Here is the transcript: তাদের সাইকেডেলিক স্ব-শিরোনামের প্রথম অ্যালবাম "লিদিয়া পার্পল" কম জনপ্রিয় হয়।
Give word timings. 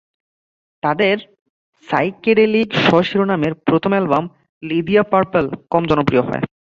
তাদের 0.83 1.15
সাইকেডেলিক 1.87 2.69
স্ব-শিরোনামের 2.83 3.53
প্রথম 3.67 3.91
অ্যালবাম 3.91 4.23
"লিদিয়া 4.63 5.03
পার্পল" 5.11 5.43
কম 5.71 5.83
জনপ্রিয় 5.89 6.23
হয়। 6.27 6.43